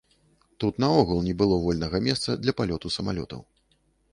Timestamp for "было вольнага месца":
1.41-2.37